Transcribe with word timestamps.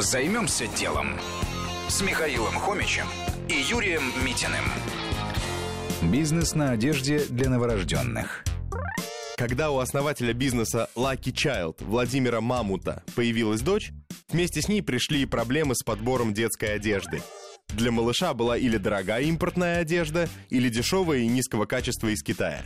Займемся 0.00 0.66
делом 0.66 1.20
с 1.88 2.00
Михаилом 2.00 2.54
Хомичем 2.54 3.04
и 3.50 3.52
Юрием 3.52 4.02
Митиным. 4.24 4.64
Бизнес 6.10 6.54
на 6.54 6.70
одежде 6.70 7.18
для 7.28 7.50
новорожденных. 7.50 8.42
Когда 9.36 9.70
у 9.70 9.76
основателя 9.76 10.32
бизнеса 10.32 10.88
Lucky 10.96 11.34
Child 11.34 11.84
Владимира 11.84 12.40
Мамута 12.40 13.02
появилась 13.14 13.60
дочь, 13.60 13.90
вместе 14.30 14.62
с 14.62 14.68
ней 14.68 14.80
пришли 14.82 15.20
и 15.20 15.26
проблемы 15.26 15.74
с 15.74 15.82
подбором 15.82 16.32
детской 16.32 16.76
одежды. 16.76 17.20
Для 17.68 17.90
малыша 17.90 18.32
была 18.32 18.56
или 18.56 18.78
дорогая 18.78 19.24
импортная 19.24 19.80
одежда, 19.80 20.30
или 20.48 20.70
дешевая 20.70 21.18
и 21.18 21.28
низкого 21.28 21.66
качества 21.66 22.08
из 22.08 22.22
Китая. 22.22 22.62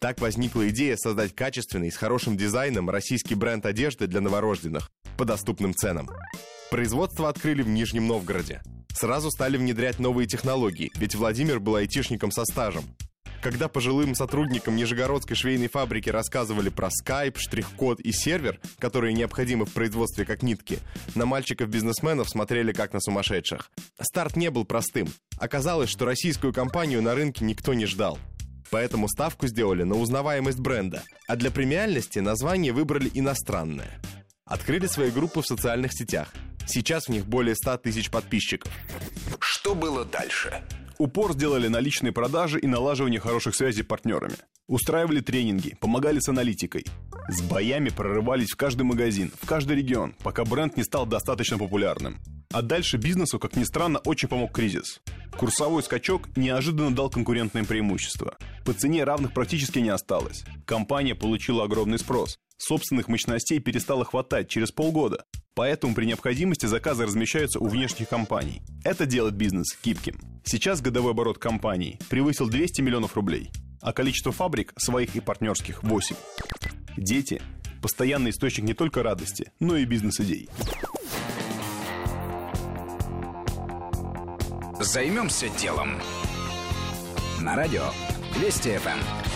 Так 0.00 0.20
возникла 0.20 0.68
идея 0.68 0.98
создать 0.98 1.34
качественный, 1.34 1.90
с 1.90 1.96
хорошим 1.96 2.36
дизайном 2.36 2.90
российский 2.90 3.34
бренд 3.34 3.64
одежды 3.64 4.06
для 4.06 4.20
новорожденных 4.20 4.90
по 5.16 5.24
доступным 5.24 5.74
ценам. 5.74 6.10
Производство 6.70 7.28
открыли 7.28 7.62
в 7.62 7.68
Нижнем 7.68 8.06
Новгороде. 8.06 8.62
Сразу 8.92 9.30
стали 9.30 9.56
внедрять 9.56 9.98
новые 9.98 10.26
технологии, 10.26 10.90
ведь 10.96 11.14
Владимир 11.14 11.60
был 11.60 11.76
айтишником 11.76 12.30
со 12.30 12.44
стажем. 12.44 12.84
Когда 13.42 13.68
пожилым 13.68 14.14
сотрудникам 14.14 14.74
Нижегородской 14.74 15.36
швейной 15.36 15.68
фабрики 15.68 16.08
рассказывали 16.08 16.70
про 16.70 16.90
скайп, 16.90 17.36
штрих-код 17.36 18.00
и 18.00 18.10
сервер, 18.10 18.58
которые 18.78 19.12
необходимы 19.12 19.66
в 19.66 19.72
производстве 19.72 20.24
как 20.24 20.42
нитки, 20.42 20.78
на 21.14 21.26
мальчиков-бизнесменов 21.26 22.28
смотрели 22.30 22.72
как 22.72 22.94
на 22.94 23.00
сумасшедших. 23.00 23.70
Старт 24.00 24.36
не 24.36 24.50
был 24.50 24.64
простым. 24.64 25.08
Оказалось, 25.36 25.90
что 25.90 26.06
российскую 26.06 26.54
компанию 26.54 27.02
на 27.02 27.14
рынке 27.14 27.44
никто 27.44 27.74
не 27.74 27.84
ждал. 27.84 28.18
Поэтому 28.70 29.08
ставку 29.08 29.46
сделали 29.46 29.82
на 29.82 29.96
узнаваемость 29.96 30.58
бренда, 30.58 31.02
а 31.28 31.36
для 31.36 31.50
премиальности 31.50 32.20
название 32.20 32.72
выбрали 32.72 33.10
иностранное. 33.12 34.00
Открыли 34.46 34.86
свои 34.86 35.10
группы 35.10 35.42
в 35.42 35.46
социальных 35.46 35.92
сетях. 35.92 36.32
Сейчас 36.66 37.06
в 37.06 37.08
них 37.10 37.26
более 37.26 37.54
100 37.54 37.78
тысяч 37.78 38.10
подписчиков. 38.10 38.72
Что 39.38 39.74
было 39.74 40.04
дальше? 40.04 40.62
Упор 40.98 41.32
сделали 41.32 41.68
на 41.68 41.80
личные 41.80 42.12
продажи 42.12 42.60
и 42.60 42.66
налаживание 42.66 43.20
хороших 43.20 43.54
связей 43.54 43.82
с 43.82 43.86
партнерами. 43.86 44.36
Устраивали 44.68 45.20
тренинги, 45.20 45.76
помогали 45.80 46.20
с 46.20 46.28
аналитикой. 46.28 46.86
С 47.28 47.42
боями 47.42 47.88
прорывались 47.88 48.50
в 48.52 48.56
каждый 48.56 48.82
магазин, 48.84 49.32
в 49.40 49.46
каждый 49.46 49.76
регион, 49.76 50.14
пока 50.22 50.44
бренд 50.44 50.76
не 50.76 50.84
стал 50.84 51.04
достаточно 51.04 51.58
популярным. 51.58 52.18
А 52.52 52.62
дальше 52.62 52.96
бизнесу, 52.96 53.40
как 53.40 53.56
ни 53.56 53.64
странно, 53.64 53.98
очень 54.04 54.28
помог 54.28 54.52
кризис. 54.52 55.00
Курсовой 55.36 55.82
скачок 55.82 56.36
неожиданно 56.36 56.94
дал 56.94 57.10
конкурентное 57.10 57.64
преимущество. 57.64 58.36
По 58.64 58.72
цене 58.72 59.02
равных 59.02 59.34
практически 59.34 59.80
не 59.80 59.88
осталось. 59.88 60.44
Компания 60.64 61.16
получила 61.16 61.64
огромный 61.64 61.98
спрос. 61.98 62.38
Собственных 62.56 63.08
мощностей 63.08 63.58
перестало 63.58 64.04
хватать 64.04 64.48
через 64.48 64.70
полгода. 64.70 65.24
Поэтому 65.54 65.94
при 65.94 66.04
необходимости 66.06 66.66
заказы 66.66 67.06
размещаются 67.06 67.60
у 67.60 67.68
внешних 67.68 68.08
компаний. 68.08 68.62
Это 68.84 69.06
делает 69.06 69.34
бизнес 69.34 69.78
гибким. 69.82 70.18
Сейчас 70.44 70.80
годовой 70.80 71.12
оборот 71.12 71.38
компании 71.38 71.98
превысил 72.10 72.48
200 72.48 72.80
миллионов 72.80 73.14
рублей, 73.14 73.50
а 73.80 73.92
количество 73.92 74.32
фабрик, 74.32 74.72
своих 74.76 75.14
и 75.14 75.20
партнерских, 75.20 75.82
8. 75.82 76.16
Дети– 76.96 77.40
постоянный 77.82 78.30
источник 78.30 78.64
не 78.64 78.74
только 78.74 79.02
радости, 79.02 79.52
но 79.60 79.76
и 79.76 79.84
бизнес-идей. 79.84 80.48
Займемся 84.80 85.48
делом. 85.60 86.00
На 87.40 87.54
радио 87.56 87.84
Вести 88.40 88.76
ФМ. 88.78 89.33